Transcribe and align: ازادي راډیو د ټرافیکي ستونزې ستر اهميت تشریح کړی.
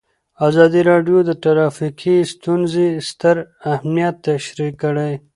ازادي 0.47 0.81
راډیو 0.91 1.17
د 1.25 1.31
ټرافیکي 1.43 2.15
ستونزې 2.33 2.87
ستر 3.09 3.37
اهميت 3.73 4.15
تشریح 4.27 4.71
کړی. 4.81 5.13